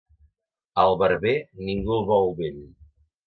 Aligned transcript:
Al 0.83 0.95
barber 1.01 1.35
ningú 1.69 1.95
el 1.99 2.03
vol 2.09 2.33
vell. 2.43 2.59